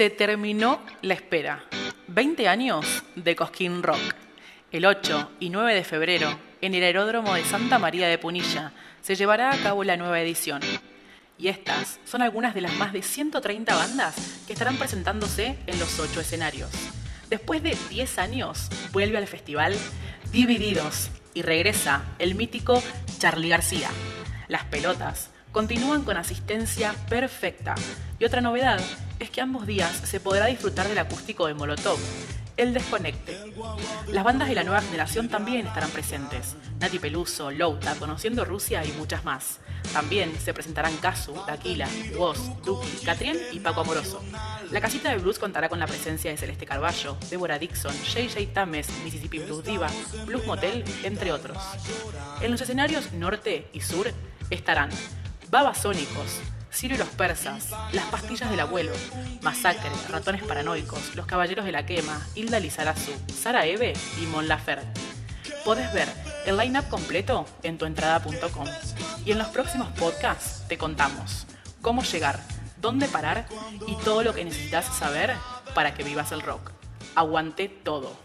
[0.00, 1.62] Se terminó la espera.
[2.06, 4.00] 20 años de Cosquín Rock.
[4.72, 8.72] El 8 y 9 de febrero, en el aeródromo de Santa María de Punilla,
[9.02, 10.62] se llevará a cabo la nueva edición.
[11.36, 16.00] Y estas son algunas de las más de 130 bandas que estarán presentándose en los
[16.00, 16.70] ocho escenarios.
[17.28, 19.76] Después de 10 años, vuelve al festival
[20.32, 22.82] Divididos y regresa el mítico
[23.18, 23.90] Charlie García.
[24.48, 27.74] Las pelotas continúan con asistencia perfecta.
[28.18, 28.80] Y otra novedad
[29.18, 31.98] es que ambos días se podrá disfrutar del acústico de Molotov,
[32.56, 33.38] el desconecte.
[34.08, 36.56] Las bandas de la nueva generación también estarán presentes.
[36.78, 39.60] Nati Peluso, Louta, Conociendo Rusia y muchas más.
[39.94, 44.22] También se presentarán Casu, Daquila, Woz, Duki, Catrien y Paco Amoroso.
[44.70, 48.88] La casita de blues contará con la presencia de Celeste Carballo, Deborah Dixon, JJ Tames,
[49.04, 49.88] Mississippi Blues Diva,
[50.26, 51.56] Blues Motel, entre otros.
[52.42, 54.12] En los escenarios norte y sur
[54.50, 54.90] estarán
[55.50, 56.40] Babasónicos,
[56.72, 58.92] Ciro y los persas, Las pastillas del abuelo,
[59.42, 65.00] Masacre, Ratones paranoicos, Los caballeros de la quema, Hilda Lizarazu, Sara Eve y Mon Laferte.
[65.64, 66.08] Podés ver
[66.46, 68.68] el line-up completo en tuentrada.com.
[69.26, 71.48] Y en los próximos podcasts te contamos
[71.82, 72.38] cómo llegar,
[72.80, 73.46] dónde parar
[73.88, 75.34] y todo lo que necesitas saber
[75.74, 76.70] para que vivas el rock.
[77.16, 78.16] Aguante todo.